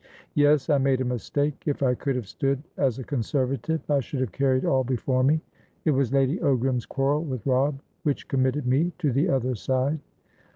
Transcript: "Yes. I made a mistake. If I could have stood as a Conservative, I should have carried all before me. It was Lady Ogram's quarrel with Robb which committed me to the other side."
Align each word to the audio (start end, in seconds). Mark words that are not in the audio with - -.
"Yes. 0.33 0.67
I 0.67 0.79
made 0.79 0.99
a 0.99 1.05
mistake. 1.05 1.65
If 1.67 1.83
I 1.83 1.93
could 1.93 2.15
have 2.15 2.27
stood 2.27 2.63
as 2.75 2.97
a 2.97 3.03
Conservative, 3.03 3.81
I 3.87 3.99
should 3.99 4.19
have 4.21 4.31
carried 4.31 4.65
all 4.65 4.83
before 4.83 5.23
me. 5.23 5.41
It 5.85 5.91
was 5.91 6.11
Lady 6.11 6.39
Ogram's 6.39 6.87
quarrel 6.87 7.23
with 7.23 7.45
Robb 7.45 7.79
which 8.01 8.27
committed 8.27 8.65
me 8.65 8.93
to 8.97 9.11
the 9.11 9.29
other 9.29 9.53
side." 9.53 9.99